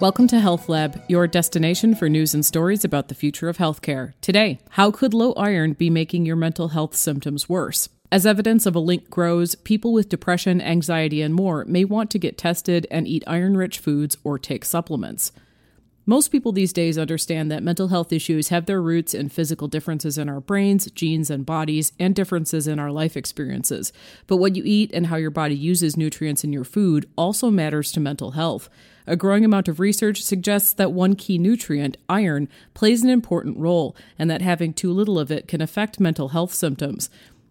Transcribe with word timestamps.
Welcome 0.00 0.28
to 0.28 0.40
Health 0.40 0.70
Lab, 0.70 1.02
your 1.08 1.26
destination 1.26 1.94
for 1.94 2.08
news 2.08 2.32
and 2.32 2.42
stories 2.42 2.86
about 2.86 3.08
the 3.08 3.14
future 3.14 3.50
of 3.50 3.58
healthcare. 3.58 4.14
Today, 4.22 4.58
how 4.70 4.90
could 4.90 5.12
low 5.12 5.34
iron 5.34 5.74
be 5.74 5.90
making 5.90 6.24
your 6.24 6.36
mental 6.36 6.68
health 6.68 6.96
symptoms 6.96 7.50
worse? 7.50 7.90
As 8.10 8.24
evidence 8.24 8.64
of 8.64 8.74
a 8.74 8.78
link 8.78 9.10
grows, 9.10 9.56
people 9.56 9.92
with 9.92 10.08
depression, 10.08 10.62
anxiety, 10.62 11.20
and 11.20 11.34
more 11.34 11.66
may 11.66 11.84
want 11.84 12.10
to 12.12 12.18
get 12.18 12.38
tested 12.38 12.86
and 12.90 13.06
eat 13.06 13.24
iron 13.26 13.58
rich 13.58 13.78
foods 13.78 14.16
or 14.24 14.38
take 14.38 14.64
supplements. 14.64 15.32
Most 16.10 16.32
people 16.32 16.50
these 16.50 16.72
days 16.72 16.98
understand 16.98 17.52
that 17.52 17.62
mental 17.62 17.86
health 17.86 18.12
issues 18.12 18.48
have 18.48 18.66
their 18.66 18.82
roots 18.82 19.14
in 19.14 19.28
physical 19.28 19.68
differences 19.68 20.18
in 20.18 20.28
our 20.28 20.40
brains, 20.40 20.90
genes, 20.90 21.30
and 21.30 21.46
bodies, 21.46 21.92
and 22.00 22.16
differences 22.16 22.66
in 22.66 22.80
our 22.80 22.90
life 22.90 23.16
experiences. 23.16 23.92
But 24.26 24.38
what 24.38 24.56
you 24.56 24.64
eat 24.66 24.90
and 24.92 25.06
how 25.06 25.14
your 25.14 25.30
body 25.30 25.54
uses 25.54 25.96
nutrients 25.96 26.42
in 26.42 26.52
your 26.52 26.64
food 26.64 27.08
also 27.14 27.48
matters 27.48 27.92
to 27.92 28.00
mental 28.00 28.32
health. 28.32 28.68
A 29.06 29.14
growing 29.14 29.44
amount 29.44 29.68
of 29.68 29.78
research 29.78 30.20
suggests 30.24 30.72
that 30.72 30.90
one 30.90 31.14
key 31.14 31.38
nutrient, 31.38 31.96
iron, 32.08 32.48
plays 32.74 33.04
an 33.04 33.08
important 33.08 33.56
role, 33.56 33.94
and 34.18 34.28
that 34.28 34.42
having 34.42 34.72
too 34.72 34.92
little 34.92 35.16
of 35.16 35.30
it 35.30 35.46
can 35.46 35.60
affect 35.60 36.00
mental 36.00 36.30
health 36.30 36.52
symptoms. 36.52 37.08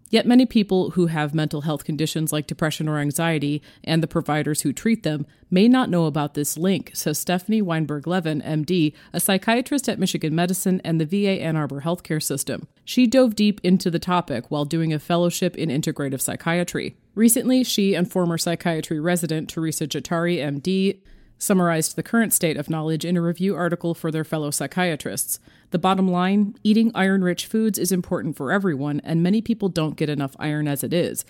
Yet 0.09 0.25
many 0.25 0.45
people 0.45 0.91
who 0.91 1.05
have 1.05 1.35
mental 1.35 1.61
health 1.61 1.83
conditions 1.83 2.33
like 2.33 2.47
depression 2.47 2.89
or 2.89 2.97
anxiety 2.97 3.61
and 3.83 4.01
the 4.01 4.07
providers 4.07 4.61
who 4.61 4.73
treat 4.73 5.03
them 5.03 5.27
may 5.51 5.67
not 5.67 5.89
know 5.89 6.05
about 6.05 6.33
this 6.33 6.57
link, 6.57 6.91
says 6.93 7.19
Stephanie 7.19 7.61
Weinberg 7.61 8.07
Levin, 8.07 8.41
MD, 8.41 8.93
a 9.13 9.19
psychiatrist 9.19 9.87
at 9.87 9.99
Michigan 9.99 10.33
Medicine 10.33 10.81
and 10.83 10.99
the 10.99 11.05
VA 11.05 11.41
Ann 11.41 11.55
Arbor 11.55 11.81
healthcare 11.81 12.21
system. 12.21 12.67
She 12.83 13.05
dove 13.05 13.35
deep 13.35 13.61
into 13.63 13.91
the 13.91 13.99
topic 13.99 14.49
while 14.49 14.65
doing 14.65 14.91
a 14.91 14.99
fellowship 14.99 15.55
in 15.55 15.69
integrative 15.69 16.21
psychiatry. 16.21 16.97
Recently, 17.13 17.63
she 17.63 17.93
and 17.93 18.09
former 18.09 18.37
psychiatry 18.37 18.99
resident 18.99 19.49
Teresa 19.49 19.87
Jattari, 19.87 20.37
MD, 20.37 20.99
summarized 21.39 21.95
the 21.95 22.03
current 22.03 22.33
state 22.33 22.57
of 22.57 22.69
knowledge 22.69 23.03
in 23.03 23.17
a 23.17 23.21
review 23.21 23.55
article 23.55 23.95
for 23.95 24.11
their 24.11 24.23
fellow 24.23 24.51
psychiatrists. 24.51 25.39
The 25.71 25.79
bottom 25.79 26.07
line 26.07 26.55
eating 26.63 26.91
iron 26.93 27.23
rich 27.23 27.47
foods 27.47 27.79
is 27.79 27.91
important 27.91 28.37
for 28.37 28.51
everyone, 28.51 28.99
and 29.03 29.23
many 29.23 29.41
people 29.41 29.69
don't 29.69 29.95
get 29.95 30.09
enough 30.09 30.35
iron 30.37 30.67
as 30.67 30.83
it 30.83 30.93
is. 30.93 31.25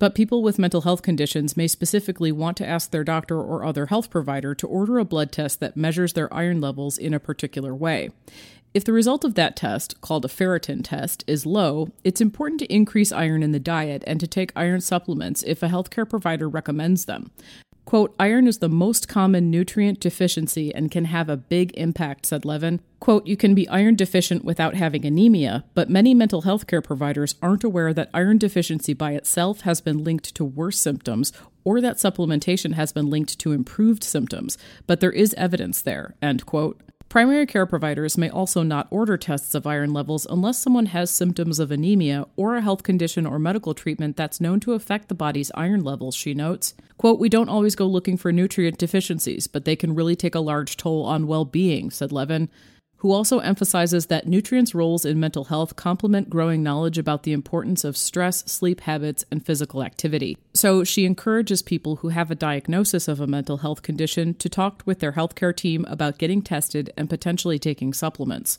But 0.00 0.14
people 0.14 0.42
with 0.42 0.58
mental 0.58 0.80
health 0.80 1.02
conditions 1.02 1.58
may 1.58 1.68
specifically 1.68 2.32
want 2.32 2.56
to 2.56 2.66
ask 2.66 2.90
their 2.90 3.04
doctor 3.04 3.38
or 3.38 3.64
other 3.64 3.86
health 3.86 4.08
provider 4.08 4.54
to 4.54 4.66
order 4.66 4.98
a 4.98 5.04
blood 5.04 5.30
test 5.30 5.60
that 5.60 5.76
measures 5.76 6.14
their 6.14 6.32
iron 6.32 6.58
levels 6.60 6.96
in 6.96 7.12
a 7.12 7.20
particular 7.20 7.74
way. 7.74 8.08
If 8.72 8.84
the 8.84 8.94
result 8.94 9.24
of 9.24 9.34
that 9.34 9.56
test, 9.56 10.00
called 10.00 10.24
a 10.24 10.28
ferritin 10.28 10.82
test, 10.82 11.22
is 11.26 11.44
low, 11.44 11.88
it's 12.02 12.20
important 12.20 12.60
to 12.60 12.72
increase 12.72 13.12
iron 13.12 13.42
in 13.42 13.52
the 13.52 13.58
diet 13.58 14.02
and 14.06 14.18
to 14.20 14.26
take 14.26 14.52
iron 14.56 14.80
supplements 14.80 15.42
if 15.42 15.62
a 15.62 15.68
healthcare 15.68 16.08
provider 16.08 16.48
recommends 16.48 17.04
them. 17.04 17.30
Quote, 17.90 18.14
iron 18.20 18.46
is 18.46 18.58
the 18.58 18.68
most 18.68 19.08
common 19.08 19.50
nutrient 19.50 19.98
deficiency 19.98 20.72
and 20.72 20.92
can 20.92 21.06
have 21.06 21.28
a 21.28 21.36
big 21.36 21.76
impact, 21.76 22.24
said 22.24 22.44
Levin. 22.44 22.80
Quote, 23.00 23.26
you 23.26 23.36
can 23.36 23.52
be 23.52 23.68
iron 23.68 23.96
deficient 23.96 24.44
without 24.44 24.76
having 24.76 25.04
anemia, 25.04 25.64
but 25.74 25.90
many 25.90 26.14
mental 26.14 26.42
health 26.42 26.68
care 26.68 26.80
providers 26.80 27.34
aren't 27.42 27.64
aware 27.64 27.92
that 27.92 28.08
iron 28.14 28.38
deficiency 28.38 28.94
by 28.94 29.14
itself 29.14 29.62
has 29.62 29.80
been 29.80 30.04
linked 30.04 30.36
to 30.36 30.44
worse 30.44 30.78
symptoms 30.78 31.32
or 31.64 31.80
that 31.80 31.96
supplementation 31.96 32.74
has 32.74 32.92
been 32.92 33.10
linked 33.10 33.40
to 33.40 33.50
improved 33.50 34.04
symptoms, 34.04 34.56
but 34.86 35.00
there 35.00 35.10
is 35.10 35.34
evidence 35.34 35.82
there, 35.82 36.14
end 36.22 36.46
quote. 36.46 36.80
Primary 37.10 37.44
care 37.44 37.66
providers 37.66 38.16
may 38.16 38.30
also 38.30 38.62
not 38.62 38.86
order 38.88 39.16
tests 39.16 39.56
of 39.56 39.66
iron 39.66 39.92
levels 39.92 40.28
unless 40.30 40.60
someone 40.60 40.86
has 40.86 41.10
symptoms 41.10 41.58
of 41.58 41.72
anemia 41.72 42.24
or 42.36 42.54
a 42.54 42.60
health 42.60 42.84
condition 42.84 43.26
or 43.26 43.36
medical 43.36 43.74
treatment 43.74 44.16
that's 44.16 44.40
known 44.40 44.60
to 44.60 44.74
affect 44.74 45.08
the 45.08 45.14
body's 45.16 45.50
iron 45.56 45.82
levels, 45.82 46.14
she 46.14 46.34
notes. 46.34 46.72
Quote, 46.98 47.18
We 47.18 47.28
don't 47.28 47.48
always 47.48 47.74
go 47.74 47.84
looking 47.84 48.16
for 48.16 48.30
nutrient 48.30 48.78
deficiencies, 48.78 49.48
but 49.48 49.64
they 49.64 49.74
can 49.74 49.92
really 49.92 50.14
take 50.14 50.36
a 50.36 50.40
large 50.40 50.76
toll 50.76 51.04
on 51.04 51.26
well 51.26 51.44
being, 51.44 51.90
said 51.90 52.12
Levin 52.12 52.48
who 53.00 53.12
also 53.12 53.38
emphasizes 53.38 54.06
that 54.06 54.26
nutrients' 54.26 54.74
roles 54.74 55.06
in 55.06 55.18
mental 55.18 55.44
health 55.44 55.74
complement 55.74 56.28
growing 56.28 56.62
knowledge 56.62 56.98
about 56.98 57.22
the 57.22 57.32
importance 57.32 57.82
of 57.82 57.96
stress, 57.96 58.44
sleep 58.44 58.82
habits, 58.82 59.24
and 59.30 59.44
physical 59.44 59.82
activity. 59.82 60.36
So 60.52 60.84
she 60.84 61.06
encourages 61.06 61.62
people 61.62 61.96
who 61.96 62.10
have 62.10 62.30
a 62.30 62.34
diagnosis 62.34 63.08
of 63.08 63.18
a 63.18 63.26
mental 63.26 63.58
health 63.58 63.80
condition 63.80 64.34
to 64.34 64.50
talk 64.50 64.82
with 64.84 65.00
their 65.00 65.12
healthcare 65.12 65.56
team 65.56 65.86
about 65.88 66.18
getting 66.18 66.42
tested 66.42 66.92
and 66.94 67.08
potentially 67.08 67.58
taking 67.58 67.94
supplements. 67.94 68.58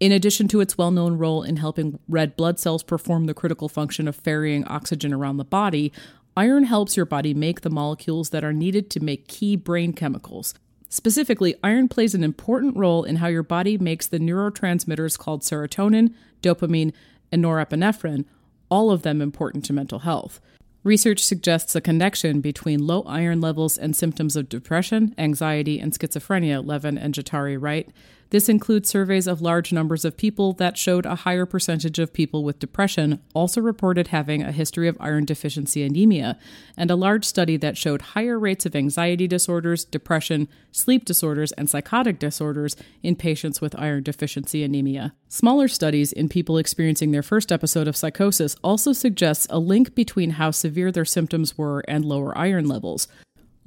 In 0.00 0.10
addition 0.10 0.48
to 0.48 0.60
its 0.60 0.76
well 0.76 0.90
known 0.90 1.16
role 1.16 1.44
in 1.44 1.56
helping 1.56 2.00
red 2.08 2.36
blood 2.36 2.58
cells 2.58 2.82
perform 2.82 3.26
the 3.26 3.34
critical 3.34 3.68
function 3.68 4.08
of 4.08 4.16
ferrying 4.16 4.66
oxygen 4.66 5.12
around 5.12 5.36
the 5.36 5.44
body, 5.44 5.92
iron 6.36 6.64
helps 6.64 6.96
your 6.96 7.06
body 7.06 7.32
make 7.32 7.60
the 7.60 7.70
molecules 7.70 8.30
that 8.30 8.42
are 8.42 8.52
needed 8.52 8.90
to 8.90 9.00
make 9.00 9.28
key 9.28 9.54
brain 9.54 9.92
chemicals, 9.92 10.52
Specifically, 10.88 11.54
iron 11.62 11.88
plays 11.88 12.14
an 12.14 12.22
important 12.22 12.76
role 12.76 13.04
in 13.04 13.16
how 13.16 13.26
your 13.26 13.42
body 13.42 13.76
makes 13.76 14.06
the 14.06 14.18
neurotransmitters 14.18 15.18
called 15.18 15.42
serotonin, 15.42 16.14
dopamine, 16.42 16.92
and 17.32 17.44
norepinephrine, 17.44 18.24
all 18.68 18.90
of 18.90 19.02
them 19.02 19.20
important 19.20 19.64
to 19.64 19.72
mental 19.72 20.00
health. 20.00 20.40
Research 20.84 21.24
suggests 21.24 21.74
a 21.74 21.80
connection 21.80 22.40
between 22.40 22.86
low 22.86 23.02
iron 23.02 23.40
levels 23.40 23.76
and 23.76 23.96
symptoms 23.96 24.36
of 24.36 24.48
depression, 24.48 25.14
anxiety, 25.18 25.80
and 25.80 25.92
schizophrenia, 25.92 26.64
Levin 26.64 26.96
and 26.96 27.12
Jattari 27.12 27.60
write. 27.60 27.90
This 28.30 28.48
includes 28.48 28.88
surveys 28.88 29.28
of 29.28 29.40
large 29.40 29.72
numbers 29.72 30.04
of 30.04 30.16
people 30.16 30.52
that 30.54 30.76
showed 30.76 31.06
a 31.06 31.14
higher 31.14 31.46
percentage 31.46 31.98
of 32.00 32.12
people 32.12 32.42
with 32.42 32.58
depression 32.58 33.20
also 33.34 33.60
reported 33.60 34.08
having 34.08 34.42
a 34.42 34.50
history 34.50 34.88
of 34.88 34.96
iron 34.98 35.24
deficiency 35.24 35.84
anemia, 35.84 36.36
and 36.76 36.90
a 36.90 36.96
large 36.96 37.24
study 37.24 37.56
that 37.58 37.76
showed 37.76 38.02
higher 38.02 38.38
rates 38.38 38.66
of 38.66 38.74
anxiety 38.74 39.28
disorders, 39.28 39.84
depression, 39.84 40.48
sleep 40.72 41.04
disorders, 41.04 41.52
and 41.52 41.70
psychotic 41.70 42.18
disorders 42.18 42.74
in 43.02 43.14
patients 43.14 43.60
with 43.60 43.78
iron 43.78 44.02
deficiency 44.02 44.64
anemia. 44.64 45.14
Smaller 45.28 45.68
studies 45.68 46.12
in 46.12 46.28
people 46.28 46.58
experiencing 46.58 47.12
their 47.12 47.22
first 47.22 47.52
episode 47.52 47.86
of 47.86 47.96
psychosis 47.96 48.56
also 48.64 48.92
suggests 48.92 49.46
a 49.50 49.58
link 49.58 49.94
between 49.94 50.30
how 50.30 50.50
severe 50.50 50.90
their 50.90 51.04
symptoms 51.04 51.56
were 51.56 51.84
and 51.86 52.04
lower 52.04 52.36
iron 52.36 52.66
levels. 52.66 53.06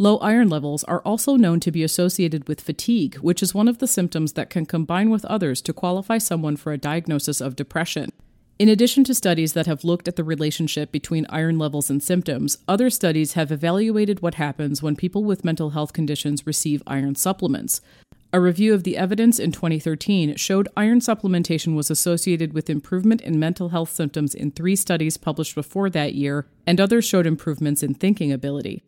Low 0.01 0.15
iron 0.19 0.47
levels 0.47 0.85
are 0.85 1.01
also 1.01 1.35
known 1.35 1.59
to 1.59 1.73
be 1.73 1.83
associated 1.83 2.47
with 2.47 2.61
fatigue, 2.61 3.15
which 3.15 3.43
is 3.43 3.53
one 3.53 3.67
of 3.67 3.79
the 3.79 3.87
symptoms 3.87 4.31
that 4.31 4.49
can 4.49 4.65
combine 4.65 5.09
with 5.09 5.25
others 5.25 5.61
to 5.63 5.73
qualify 5.73 6.17
someone 6.17 6.55
for 6.55 6.71
a 6.71 6.77
diagnosis 6.77 7.41
of 7.41 7.57
depression. 7.57 8.13
In 8.57 8.69
addition 8.69 9.03
to 9.03 9.13
studies 9.13 9.51
that 9.51 9.65
have 9.65 9.83
looked 9.83 10.07
at 10.07 10.15
the 10.15 10.23
relationship 10.23 10.93
between 10.93 11.25
iron 11.27 11.59
levels 11.59 11.89
and 11.89 12.01
symptoms, 12.01 12.59
other 12.65 12.89
studies 12.89 13.33
have 13.33 13.51
evaluated 13.51 14.21
what 14.21 14.35
happens 14.35 14.81
when 14.81 14.95
people 14.95 15.25
with 15.25 15.43
mental 15.43 15.71
health 15.71 15.91
conditions 15.91 16.47
receive 16.47 16.81
iron 16.87 17.15
supplements. 17.15 17.81
A 18.31 18.39
review 18.39 18.73
of 18.73 18.83
the 18.83 18.95
evidence 18.95 19.37
in 19.37 19.51
2013 19.51 20.37
showed 20.37 20.69
iron 20.77 21.01
supplementation 21.01 21.75
was 21.75 21.91
associated 21.91 22.53
with 22.53 22.69
improvement 22.69 23.19
in 23.19 23.37
mental 23.37 23.67
health 23.67 23.91
symptoms 23.91 24.33
in 24.33 24.51
three 24.51 24.77
studies 24.77 25.17
published 25.17 25.55
before 25.55 25.89
that 25.89 26.13
year, 26.13 26.47
and 26.65 26.79
others 26.79 27.03
showed 27.03 27.27
improvements 27.27 27.83
in 27.83 27.93
thinking 27.93 28.31
ability. 28.31 28.81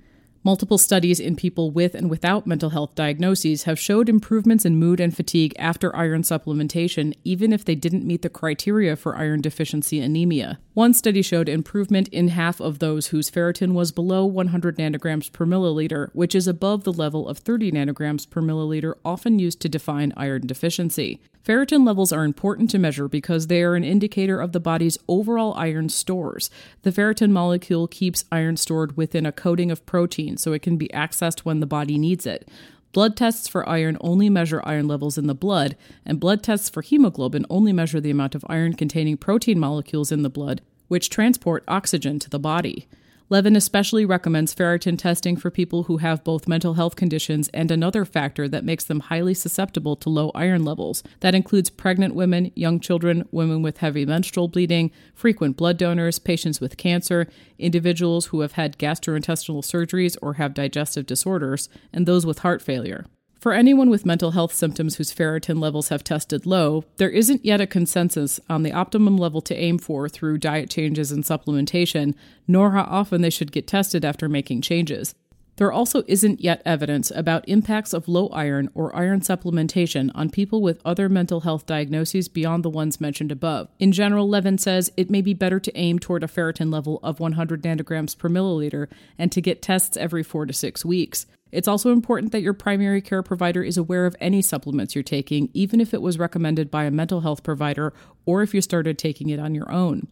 Multiple 0.44 0.80
studies 0.80 1.20
in 1.20 1.36
people 1.36 1.70
with 1.70 1.94
and 1.94 2.10
without 2.10 2.48
mental 2.48 2.72
health 2.72 2.96
diagnoses 2.96 3.64
have 3.64 3.80
showed 3.80 4.10
improvements 4.10 4.66
in 4.66 4.76
mood 4.76 5.00
and 5.00 5.16
fatigue 5.16 5.54
after 5.60 5.96
iron 5.96 6.24
supplementation, 6.24 7.14
even 7.24 7.54
if 7.54 7.64
they 7.64 7.76
didn't 7.76 8.08
meet 8.08 8.24
the 8.24 8.30
criteria 8.30 8.96
for 8.96 9.16
iron 9.16 9.42
deficiency 9.42 10.00
anemia. 10.00 10.58
One 10.74 10.94
study 10.94 11.22
showed 11.22 11.50
improvement 11.50 12.08
in 12.10 12.30
half 12.30 12.62
of 12.62 12.80
those 12.80 13.08
whose 13.08 13.30
ferritin 13.30 13.74
was 13.74 13.92
below 13.92 14.26
100 14.26 14.78
nanograms 14.78 15.30
per 15.30 15.46
milliliter, 15.46 16.10
which 16.14 16.34
is 16.34 16.48
above 16.48 16.86
the 16.86 16.94
level 16.94 17.28
of 17.28 17.40
30 17.40 17.74
nanograms 17.74 18.30
per 18.30 18.42
milliliter 18.42 18.94
often 19.04 19.38
used 19.38 19.60
to 19.62 19.70
define 19.70 20.14
iron 20.16 20.48
deficiency. 20.48 21.20
Ferritin 21.46 21.86
levels 21.86 22.14
are 22.14 22.24
important 22.24 22.70
to 22.70 22.80
measure 22.80 23.10
because 23.10 23.48
they 23.48 23.64
are 23.64 23.76
an 23.76 23.84
indicator 23.84 24.40
of 24.40 24.54
the 24.54 24.62
body's 24.62 24.98
overall 25.10 25.54
iron 25.56 25.90
stores. 25.90 26.50
The 26.84 26.92
ferritin 26.92 27.32
molecule 27.32 27.90
keeps 27.90 28.24
iron 28.32 28.56
stored 28.56 28.96
within 28.96 29.26
a 29.26 29.34
coating 29.34 29.72
of 29.72 29.86
protein 29.86 30.38
so 30.38 30.54
it 30.54 30.62
can 30.62 30.78
be 30.78 30.88
accessed 30.94 31.40
when 31.40 31.60
the 31.60 31.66
body 31.66 31.98
needs 31.98 32.26
it. 32.26 32.48
Blood 32.94 33.16
tests 33.16 33.48
for 33.48 33.68
iron 33.70 33.98
only 34.02 34.30
measure 34.30 34.62
iron 34.66 34.86
levels 34.86 35.18
in 35.18 35.28
the 35.28 35.34
blood, 35.34 35.78
and 36.06 36.20
blood 36.20 36.44
tests 36.44 36.70
for 36.70 36.82
hemoglobin 36.82 37.46
only 37.50 37.72
measure 37.72 38.02
the 38.02 38.12
amount 38.12 38.36
of 38.36 38.44
iron 38.50 38.74
containing 38.74 39.16
protein 39.16 39.58
molecules 39.58 40.12
in 40.12 40.24
the 40.24 40.30
blood, 40.30 40.62
which 40.92 41.10
transport 41.10 41.64
oxygen 41.70 42.20
to 42.20 42.30
the 42.30 42.38
body. 42.38 42.86
Levin 43.30 43.56
especially 43.56 44.04
recommends 44.04 44.54
ferritin 44.54 44.98
testing 44.98 45.38
for 45.38 45.50
people 45.50 45.84
who 45.84 46.00
have 46.00 46.22
both 46.22 46.50
mental 46.50 46.74
health 46.74 46.98
conditions 46.98 47.48
and 47.54 47.72
another 47.72 48.04
factor 48.04 48.46
that 48.50 48.66
makes 48.66 48.84
them 48.84 49.00
highly 49.00 49.34
susceptible 49.34 49.96
to 49.96 50.10
low 50.10 50.32
iron 50.36 50.66
levels. 50.66 51.02
That 51.22 51.34
includes 51.34 51.70
pregnant 51.70 52.14
women, 52.14 52.52
young 52.56 52.82
children, 52.82 53.26
women 53.32 53.62
with 53.62 53.78
heavy 53.78 54.06
menstrual 54.06 54.50
bleeding, 54.50 54.92
frequent 55.16 55.56
blood 55.56 55.78
donors, 55.78 56.20
patients 56.20 56.60
with 56.60 56.76
cancer, 56.76 57.26
individuals 57.58 58.26
who 58.26 58.42
have 58.42 58.52
had 58.52 58.78
gastrointestinal 58.78 59.64
surgeries 59.64 60.18
or 60.22 60.34
have 60.34 60.54
digestive 60.54 61.06
disorders, 61.06 61.70
and 61.94 62.06
those 62.06 62.26
with 62.26 62.40
heart 62.40 62.62
failure. 62.62 63.06
For 63.42 63.54
anyone 63.54 63.90
with 63.90 64.06
mental 64.06 64.32
health 64.32 64.54
symptoms 64.54 64.98
whose 64.98 65.12
ferritin 65.12 65.60
levels 65.60 65.90
have 65.90 66.04
tested 66.04 66.46
low, 66.46 66.84
there 66.98 67.10
isn't 67.10 67.44
yet 67.44 67.60
a 67.60 67.66
consensus 67.66 68.40
on 68.48 68.62
the 68.62 68.72
optimum 68.72 69.18
level 69.18 69.42
to 69.42 69.56
aim 69.56 69.80
for 69.80 70.08
through 70.08 70.38
diet 70.38 70.70
changes 70.70 71.12
and 71.12 71.24
supplementation, 71.24 72.14
nor 72.48 72.74
how 72.74 72.84
often 72.84 73.24
they 73.24 73.32
should 73.32 73.52
get 73.52 73.66
tested 73.66 74.06
after 74.06 74.30
making 74.30 74.62
changes. 74.62 75.16
There 75.56 75.72
also 75.72 76.04
isn't 76.08 76.42
yet 76.42 76.62
evidence 76.66 77.10
about 77.10 77.50
impacts 77.50 77.94
of 77.94 78.08
low 78.08 78.28
iron 78.28 78.70
or 78.76 78.96
iron 78.96 79.22
supplementation 79.22 80.12
on 80.14 80.30
people 80.30 80.62
with 80.62 80.80
other 80.86 81.10
mental 81.10 81.40
health 81.40 81.66
diagnoses 81.66 82.28
beyond 82.28 82.64
the 82.64 82.70
ones 82.70 83.02
mentioned 83.02 83.32
above. 83.32 83.70
In 83.80 83.92
general, 83.92 84.30
Levin 84.30 84.60
says 84.60 84.92
it 84.98 85.10
may 85.10 85.22
be 85.22 85.34
better 85.34 85.60
to 85.60 85.76
aim 85.76 85.98
toward 85.98 86.24
a 86.24 86.28
ferritin 86.28 86.72
level 86.72 87.00
of 87.02 87.20
100 87.20 87.64
nanograms 87.64 88.16
per 88.16 88.30
milliliter 88.30 88.88
and 89.18 89.32
to 89.32 89.42
get 89.42 89.64
tests 89.64 89.98
every 89.98 90.22
four 90.22 90.46
to 90.46 90.54
six 90.54 90.86
weeks. 90.86 91.26
It's 91.52 91.68
also 91.68 91.92
important 91.92 92.32
that 92.32 92.42
your 92.42 92.54
primary 92.54 93.02
care 93.02 93.24
provider 93.24 93.64
is 93.64 93.78
aware 93.78 94.06
of 94.06 94.16
any 94.20 94.42
supplements 94.42 94.96
you're 94.96 95.04
taking, 95.04 95.50
even 95.54 95.82
if 95.82 95.94
it 95.94 96.02
was 96.02 96.20
recommended 96.20 96.72
by 96.72 96.86
a 96.86 96.92
mental 96.92 97.22
health 97.22 97.44
provider 97.44 97.94
or 98.26 98.42
if 98.42 98.54
you 98.54 98.62
started 98.62 98.98
taking 98.98 99.30
it 99.30 99.40
on 99.40 99.54
your 99.54 99.72
own. 99.72 100.08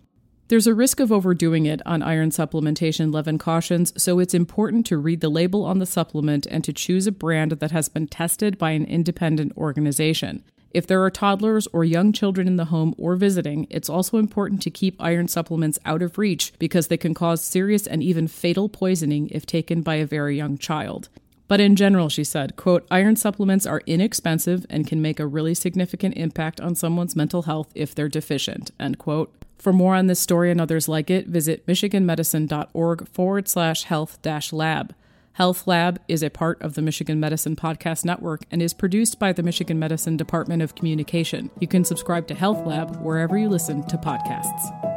There's 0.50 0.68
a 0.68 0.74
risk 0.74 1.00
of 1.00 1.12
overdoing 1.12 1.68
it 1.68 1.80
on 1.86 2.02
iron 2.02 2.32
supplementation, 2.32 3.14
Levin 3.14 3.38
cautions, 3.38 3.94
so 4.02 4.18
it's 4.18 4.34
important 4.34 4.86
to 4.88 4.98
read 4.98 5.22
the 5.22 5.30
label 5.30 5.64
on 5.64 5.78
the 5.78 5.86
supplement 5.86 6.48
and 6.48 6.64
to 6.64 6.74
choose 6.74 7.06
a 7.06 7.12
brand 7.12 7.52
that 7.52 7.70
has 7.70 7.88
been 7.88 8.08
tested 8.08 8.58
by 8.58 8.72
an 8.72 8.86
independent 8.86 9.56
organization. 9.56 10.44
If 10.72 10.88
there 10.88 11.04
are 11.04 11.12
toddlers 11.12 11.68
or 11.68 11.84
young 11.84 12.14
children 12.14 12.48
in 12.48 12.56
the 12.56 12.66
home 12.66 12.96
or 12.98 13.16
visiting, 13.16 13.68
it's 13.70 13.90
also 13.90 14.18
important 14.18 14.64
to 14.64 14.72
keep 14.72 14.96
iron 15.00 15.28
supplements 15.28 15.78
out 15.86 16.02
of 16.02 16.18
reach 16.18 16.54
because 16.58 16.88
they 16.88 16.98
can 16.98 17.14
cause 17.14 17.44
serious 17.44 17.86
and 17.86 18.02
even 18.04 18.28
fatal 18.28 18.70
poisoning 18.70 19.30
if 19.30 19.46
taken 19.46 19.82
by 19.82 19.96
a 19.96 20.06
very 20.06 20.36
young 20.36 20.58
child. 20.58 21.10
But 21.50 21.60
in 21.60 21.76
general, 21.76 22.10
she 22.10 22.24
said, 22.24 22.56
quote, 22.56 22.88
iron 22.92 23.16
supplements 23.16 23.66
are 23.66 23.82
inexpensive 23.88 24.68
and 24.70 24.88
can 24.88 25.02
make 25.02 25.20
a 25.20 25.28
really 25.28 25.56
significant 25.56 26.16
impact 26.16 26.62
on 26.62 26.76
someone's 26.76 27.16
mental 27.16 27.42
health 27.42 27.72
if 27.74 27.94
they're 27.94 28.08
deficient, 28.08 28.72
end 28.80 29.00
quote. 29.00 29.34
For 29.58 29.74
more 29.74 29.96
on 29.96 30.06
this 30.06 30.20
story 30.20 30.52
and 30.52 30.62
others 30.62 30.88
like 30.88 31.10
it, 31.10 31.28
visit 31.28 31.66
michiganmedicine.org 31.66 33.10
forward 33.10 33.50
slash 33.50 33.84
health 33.84 34.22
dash 34.22 34.54
lab. 34.54 34.94
Health 35.34 35.68
Lab 35.68 36.00
is 36.08 36.22
a 36.22 36.30
part 36.30 36.62
of 36.62 36.74
the 36.76 36.82
Michigan 36.82 37.20
Medicine 37.20 37.56
Podcast 37.56 38.06
Network 38.06 38.44
and 38.52 38.62
is 38.62 38.74
produced 38.74 39.20
by 39.20 39.32
the 39.32 39.44
Michigan 39.44 39.80
Medicine 39.80 40.18
Department 40.18 40.62
of 40.62 40.76
Communication. 40.76 41.50
You 41.60 41.68
can 41.68 41.86
subscribe 41.86 42.28
to 42.28 42.36
Health 42.36 42.66
Lab 42.68 42.98
wherever 42.98 43.38
you 43.38 43.48
listen 43.48 43.88
to 43.88 43.98
podcasts. 43.98 44.89